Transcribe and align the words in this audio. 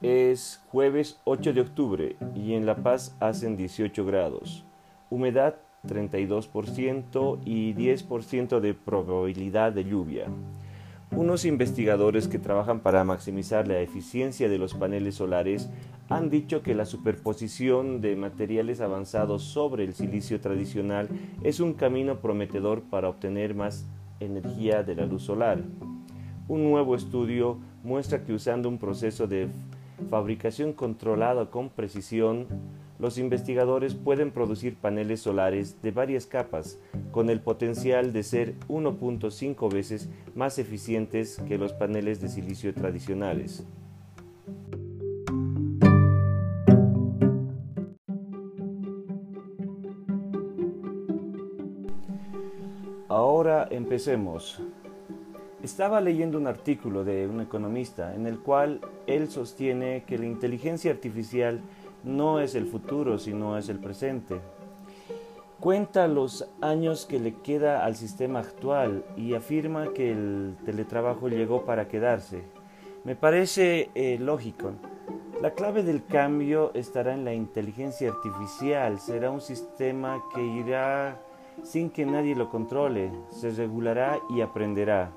es 0.00 0.62
jueves 0.70 1.20
8 1.24 1.52
de 1.52 1.60
octubre 1.60 2.16
y 2.36 2.54
en 2.54 2.66
La 2.66 2.76
Paz 2.76 3.16
hacen 3.18 3.56
18 3.56 4.04
grados. 4.04 4.64
Humedad 5.10 5.56
32% 5.88 7.40
y 7.44 7.74
10% 7.74 8.60
de 8.60 8.74
probabilidad 8.74 9.72
de 9.72 9.84
lluvia. 9.84 10.26
Unos 11.10 11.44
investigadores 11.44 12.28
que 12.28 12.38
trabajan 12.38 12.80
para 12.80 13.02
maximizar 13.02 13.66
la 13.66 13.80
eficiencia 13.80 14.48
de 14.48 14.58
los 14.58 14.74
paneles 14.74 15.16
solares 15.16 15.68
han 16.08 16.30
dicho 16.30 16.62
que 16.62 16.76
la 16.76 16.84
superposición 16.84 18.00
de 18.00 18.14
materiales 18.14 18.80
avanzados 18.80 19.42
sobre 19.42 19.82
el 19.82 19.94
silicio 19.94 20.40
tradicional 20.40 21.08
es 21.42 21.58
un 21.58 21.74
camino 21.74 22.20
prometedor 22.20 22.82
para 22.82 23.08
obtener 23.08 23.56
más 23.56 23.84
energía 24.20 24.84
de 24.84 24.94
la 24.94 25.06
luz 25.06 25.24
solar. 25.24 25.64
Un 26.48 26.64
nuevo 26.64 26.94
estudio 26.94 27.58
muestra 27.84 28.24
que 28.24 28.32
usando 28.32 28.70
un 28.70 28.78
proceso 28.78 29.26
de 29.26 29.48
fabricación 30.08 30.72
controlada 30.72 31.50
con 31.50 31.68
precisión, 31.68 32.46
los 32.98 33.18
investigadores 33.18 33.94
pueden 33.94 34.30
producir 34.30 34.74
paneles 34.76 35.20
solares 35.20 35.82
de 35.82 35.90
varias 35.90 36.24
capas 36.24 36.78
con 37.12 37.28
el 37.28 37.40
potencial 37.40 38.14
de 38.14 38.22
ser 38.22 38.54
1.5 38.68 39.70
veces 39.70 40.08
más 40.34 40.58
eficientes 40.58 41.38
que 41.46 41.58
los 41.58 41.74
paneles 41.74 42.18
de 42.22 42.30
silicio 42.30 42.72
tradicionales. 42.72 43.66
Ahora 53.10 53.68
empecemos. 53.70 54.62
Estaba 55.68 56.00
leyendo 56.00 56.38
un 56.38 56.46
artículo 56.46 57.04
de 57.04 57.28
un 57.28 57.42
economista 57.42 58.14
en 58.14 58.26
el 58.26 58.38
cual 58.38 58.80
él 59.06 59.28
sostiene 59.28 60.02
que 60.06 60.16
la 60.16 60.24
inteligencia 60.24 60.90
artificial 60.90 61.60
no 62.04 62.40
es 62.40 62.54
el 62.54 62.64
futuro, 62.64 63.18
sino 63.18 63.58
es 63.58 63.68
el 63.68 63.78
presente. 63.78 64.40
Cuenta 65.60 66.08
los 66.08 66.48
años 66.62 67.04
que 67.04 67.20
le 67.20 67.34
queda 67.34 67.84
al 67.84 67.96
sistema 67.96 68.38
actual 68.38 69.04
y 69.14 69.34
afirma 69.34 69.92
que 69.92 70.10
el 70.10 70.56
teletrabajo 70.64 71.28
llegó 71.28 71.66
para 71.66 71.86
quedarse. 71.86 72.44
Me 73.04 73.14
parece 73.14 73.90
eh, 73.94 74.16
lógico. 74.18 74.72
La 75.42 75.50
clave 75.50 75.82
del 75.82 76.02
cambio 76.02 76.72
estará 76.72 77.12
en 77.12 77.26
la 77.26 77.34
inteligencia 77.34 78.10
artificial. 78.10 78.98
Será 78.98 79.30
un 79.30 79.42
sistema 79.42 80.22
que 80.34 80.42
irá 80.42 81.20
sin 81.62 81.90
que 81.90 82.06
nadie 82.06 82.34
lo 82.34 82.48
controle, 82.48 83.12
se 83.28 83.50
regulará 83.50 84.18
y 84.30 84.40
aprenderá. 84.40 85.12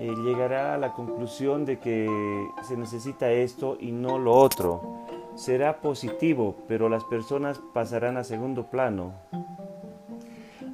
Eh, 0.00 0.14
llegará 0.22 0.74
a 0.74 0.78
la 0.78 0.92
conclusión 0.92 1.64
de 1.64 1.80
que 1.80 2.08
se 2.62 2.76
necesita 2.76 3.32
esto 3.32 3.76
y 3.80 3.90
no 3.90 4.18
lo 4.18 4.32
otro. 4.32 4.80
Será 5.34 5.80
positivo, 5.80 6.54
pero 6.68 6.88
las 6.88 7.02
personas 7.04 7.60
pasarán 7.74 8.16
a 8.16 8.22
segundo 8.22 8.66
plano. 8.66 9.12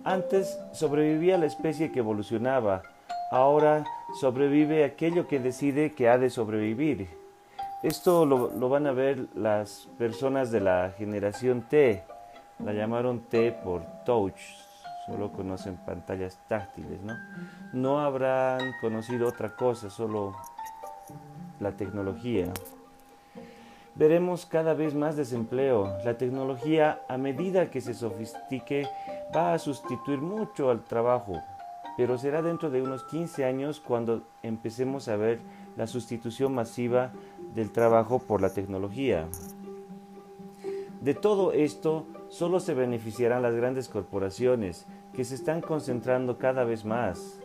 Antes 0.04 0.58
sobrevivía 0.72 1.38
la 1.38 1.46
especie 1.46 1.90
que 1.90 2.00
evolucionaba, 2.00 2.82
ahora 3.30 3.84
sobrevive 4.20 4.84
aquello 4.84 5.26
que 5.26 5.40
decide 5.40 5.94
que 5.94 6.10
ha 6.10 6.18
de 6.18 6.28
sobrevivir. 6.28 7.08
Esto 7.82 8.26
lo, 8.26 8.50
lo 8.50 8.68
van 8.68 8.86
a 8.86 8.92
ver 8.92 9.26
las 9.34 9.88
personas 9.96 10.50
de 10.50 10.60
la 10.60 10.92
generación 10.98 11.62
T, 11.62 12.02
la 12.58 12.74
llamaron 12.74 13.20
T 13.20 13.52
por 13.52 13.82
touch, 14.04 14.38
solo 15.06 15.32
conocen 15.32 15.76
pantallas 15.76 16.38
táctiles, 16.48 17.02
¿no? 17.02 17.16
No 17.72 18.00
habrán 18.00 18.72
conocido 18.80 19.28
otra 19.28 19.54
cosa, 19.54 19.90
solo 19.90 20.34
la 21.60 21.72
tecnología. 21.72 22.52
Veremos 23.96 24.44
cada 24.44 24.74
vez 24.74 24.94
más 24.94 25.16
desempleo. 25.16 25.98
La 26.04 26.18
tecnología, 26.18 27.02
a 27.08 27.16
medida 27.16 27.70
que 27.70 27.80
se 27.80 27.94
sofistique, 27.94 28.88
va 29.34 29.54
a 29.54 29.58
sustituir 29.58 30.20
mucho 30.20 30.70
al 30.70 30.82
trabajo, 30.82 31.40
pero 31.96 32.18
será 32.18 32.42
dentro 32.42 32.70
de 32.70 32.82
unos 32.82 33.04
15 33.04 33.44
años 33.44 33.80
cuando 33.80 34.22
empecemos 34.42 35.08
a 35.08 35.16
ver 35.16 35.38
la 35.76 35.86
sustitución 35.86 36.54
masiva 36.54 37.12
del 37.54 37.70
trabajo 37.70 38.18
por 38.18 38.40
la 38.40 38.50
tecnología. 38.50 39.28
De 41.00 41.14
todo 41.14 41.52
esto, 41.52 42.06
solo 42.30 42.58
se 42.60 42.74
beneficiarán 42.74 43.42
las 43.42 43.54
grandes 43.54 43.88
corporaciones 43.88 44.86
que 45.14 45.24
se 45.24 45.36
están 45.36 45.60
concentrando 45.60 46.38
cada 46.38 46.64
vez 46.64 46.84
más. 46.84 47.40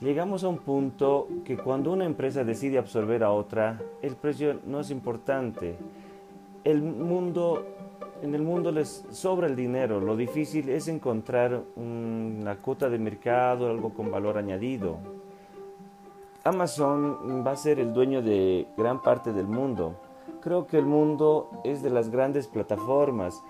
Llegamos 0.00 0.42
a 0.42 0.48
un 0.48 0.58
punto 0.58 1.28
que 1.44 1.56
cuando 1.56 1.92
una 1.92 2.04
empresa 2.04 2.44
decide 2.44 2.78
absorber 2.78 3.22
a 3.22 3.30
otra, 3.30 3.80
el 4.02 4.16
precio 4.16 4.60
no 4.66 4.80
es 4.80 4.90
importante. 4.90 5.76
El 6.64 6.82
mundo, 6.82 7.64
en 8.22 8.34
el 8.34 8.42
mundo 8.42 8.72
les 8.72 9.06
sobra 9.10 9.46
el 9.46 9.54
dinero, 9.54 10.00
lo 10.00 10.16
difícil 10.16 10.68
es 10.68 10.88
encontrar 10.88 11.62
una 11.76 12.56
cuota 12.56 12.88
de 12.88 12.98
mercado, 12.98 13.70
algo 13.70 13.94
con 13.94 14.10
valor 14.10 14.36
añadido. 14.36 14.98
Amazon 16.42 17.44
va 17.46 17.52
a 17.52 17.56
ser 17.56 17.78
el 17.78 17.94
dueño 17.94 18.20
de 18.20 18.66
gran 18.76 19.00
parte 19.00 19.32
del 19.32 19.46
mundo. 19.46 19.94
Creo 20.42 20.66
que 20.66 20.76
el 20.76 20.84
mundo 20.84 21.50
es 21.64 21.82
de 21.82 21.88
las 21.88 22.10
grandes 22.10 22.48
plataformas 22.48 23.42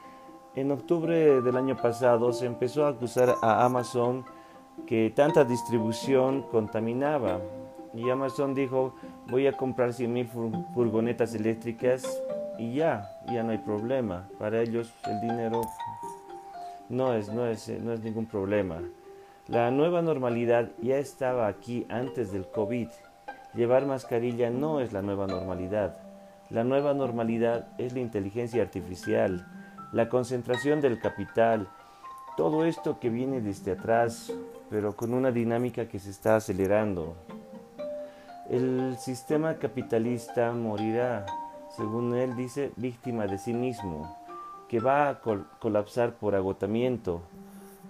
en 0.56 0.70
octubre 0.70 1.40
del 1.42 1.56
año 1.56 1.76
pasado 1.76 2.32
se 2.32 2.46
empezó 2.46 2.86
a 2.86 2.90
acusar 2.90 3.34
a 3.42 3.64
Amazon 3.64 4.24
que 4.86 5.12
tanta 5.14 5.44
distribución 5.44 6.42
contaminaba 6.42 7.40
y 7.92 8.08
Amazon 8.10 8.54
dijo 8.54 8.94
voy 9.28 9.46
a 9.46 9.52
comprar 9.52 9.90
100.000 9.90 10.74
furgonetas 10.74 11.34
eléctricas 11.34 12.22
y 12.58 12.74
ya, 12.74 13.18
ya 13.32 13.42
no 13.42 13.50
hay 13.50 13.58
problema. 13.58 14.28
Para 14.38 14.60
ellos 14.62 14.92
el 15.06 15.20
dinero 15.20 15.62
no 16.88 17.14
es, 17.14 17.32
no 17.32 17.46
es, 17.46 17.68
no 17.68 17.92
es 17.92 18.00
ningún 18.00 18.26
problema. 18.26 18.80
La 19.48 19.70
nueva 19.70 20.02
normalidad 20.02 20.70
ya 20.80 20.98
estaba 20.98 21.48
aquí 21.48 21.84
antes 21.88 22.32
del 22.32 22.46
COVID. 22.46 22.88
Llevar 23.54 23.86
mascarilla 23.86 24.50
no 24.50 24.80
es 24.80 24.92
la 24.92 25.02
nueva 25.02 25.26
normalidad. 25.26 25.98
La 26.48 26.62
nueva 26.62 26.94
normalidad 26.94 27.68
es 27.78 27.92
la 27.92 28.00
inteligencia 28.00 28.62
artificial 28.62 29.46
la 29.94 30.08
concentración 30.08 30.80
del 30.80 30.98
capital, 30.98 31.68
todo 32.36 32.64
esto 32.64 32.98
que 32.98 33.10
viene 33.10 33.40
desde 33.40 33.72
atrás, 33.72 34.32
pero 34.68 34.96
con 34.96 35.14
una 35.14 35.30
dinámica 35.30 35.86
que 35.86 36.00
se 36.00 36.10
está 36.10 36.34
acelerando. 36.34 37.14
El 38.50 38.96
sistema 38.98 39.54
capitalista 39.54 40.50
morirá, 40.52 41.24
según 41.76 42.12
él 42.16 42.34
dice, 42.34 42.72
víctima 42.74 43.28
de 43.28 43.38
sí 43.38 43.54
mismo, 43.54 44.18
que 44.68 44.80
va 44.80 45.08
a 45.10 45.20
colapsar 45.60 46.14
por 46.14 46.34
agotamiento. 46.34 47.20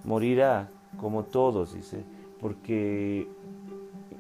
Morirá, 0.04 0.68
como 1.00 1.24
todos, 1.24 1.72
dice, 1.72 2.04
porque 2.38 3.26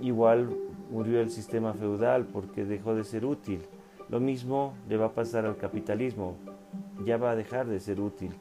igual 0.00 0.56
murió 0.90 1.20
el 1.20 1.30
sistema 1.30 1.74
feudal, 1.74 2.24
porque 2.24 2.64
dejó 2.64 2.94
de 2.94 3.04
ser 3.04 3.26
útil. 3.26 3.60
Lo 4.08 4.20
mismo 4.20 4.72
le 4.88 4.96
va 4.96 5.06
a 5.06 5.12
pasar 5.12 5.44
al 5.44 5.58
capitalismo, 5.58 6.36
ya 7.04 7.16
va 7.16 7.32
a 7.32 7.36
dejar 7.36 7.66
de 7.66 7.80
ser 7.80 8.00
útil 8.00 8.32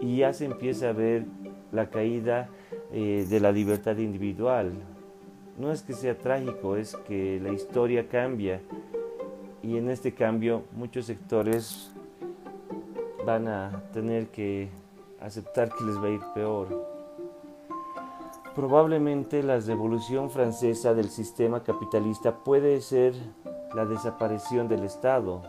y 0.00 0.18
ya 0.18 0.32
se 0.32 0.44
empieza 0.44 0.90
a 0.90 0.92
ver 0.92 1.26
la 1.70 1.90
caída 1.90 2.48
eh, 2.92 3.26
de 3.28 3.40
la 3.40 3.52
libertad 3.52 3.96
individual. 3.98 4.72
No 5.58 5.70
es 5.70 5.82
que 5.82 5.92
sea 5.92 6.16
trágico, 6.16 6.76
es 6.76 6.96
que 7.06 7.40
la 7.40 7.52
historia 7.52 8.08
cambia 8.08 8.60
y 9.62 9.76
en 9.76 9.90
este 9.90 10.12
cambio 10.12 10.64
muchos 10.72 11.06
sectores 11.06 11.92
van 13.24 13.48
a 13.48 13.82
tener 13.92 14.28
que 14.28 14.68
aceptar 15.20 15.70
que 15.70 15.84
les 15.84 15.96
va 15.96 16.06
a 16.06 16.10
ir 16.10 16.20
peor. 16.34 16.92
Probablemente 18.54 19.42
la 19.42 19.58
revolución 19.60 20.30
francesa 20.30 20.92
del 20.94 21.08
sistema 21.08 21.62
capitalista 21.62 22.36
puede 22.44 22.80
ser 22.80 23.14
la 23.74 23.86
desaparición 23.86 24.68
del 24.68 24.84
Estado, 24.84 25.42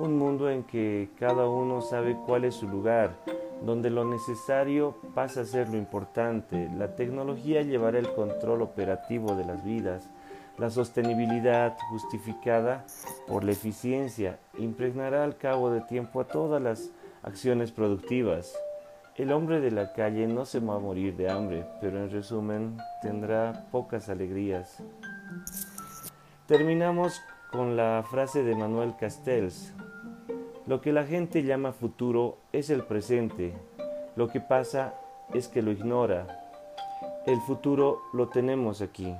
un 0.00 0.18
mundo 0.18 0.50
en 0.50 0.64
que 0.64 1.10
cada 1.18 1.46
uno 1.46 1.82
sabe 1.82 2.16
cuál 2.26 2.44
es 2.44 2.54
su 2.54 2.66
lugar, 2.66 3.16
donde 3.62 3.90
lo 3.90 4.04
necesario 4.04 4.96
pasa 5.14 5.42
a 5.42 5.44
ser 5.44 5.68
lo 5.68 5.76
importante. 5.76 6.70
La 6.76 6.96
tecnología 6.96 7.62
llevará 7.62 7.98
el 7.98 8.12
control 8.14 8.62
operativo 8.62 9.34
de 9.34 9.44
las 9.44 9.62
vidas. 9.62 10.08
La 10.56 10.70
sostenibilidad 10.70 11.76
justificada 11.90 12.84
por 13.28 13.44
la 13.44 13.52
eficiencia 13.52 14.38
impregnará 14.58 15.24
al 15.24 15.36
cabo 15.36 15.70
de 15.70 15.82
tiempo 15.82 16.20
a 16.20 16.26
todas 16.26 16.62
las 16.62 16.90
acciones 17.22 17.70
productivas. 17.70 18.54
El 19.16 19.32
hombre 19.32 19.60
de 19.60 19.70
la 19.70 19.92
calle 19.92 20.26
no 20.26 20.46
se 20.46 20.60
va 20.60 20.76
a 20.76 20.78
morir 20.78 21.14
de 21.16 21.30
hambre, 21.30 21.66
pero 21.80 21.98
en 21.98 22.10
resumen 22.10 22.78
tendrá 23.02 23.66
pocas 23.70 24.08
alegrías. 24.08 24.82
Terminamos 26.46 27.20
con 27.52 27.76
la 27.76 28.04
frase 28.08 28.42
de 28.42 28.54
Manuel 28.54 28.94
Castells, 28.98 29.74
lo 30.70 30.80
que 30.80 30.92
la 30.92 31.04
gente 31.04 31.42
llama 31.42 31.72
futuro 31.72 32.38
es 32.52 32.70
el 32.70 32.84
presente. 32.84 33.52
Lo 34.14 34.28
que 34.28 34.40
pasa 34.40 34.94
es 35.34 35.48
que 35.48 35.62
lo 35.62 35.72
ignora. 35.72 36.28
El 37.26 37.40
futuro 37.40 37.98
lo 38.12 38.28
tenemos 38.28 38.80
aquí. 38.80 39.12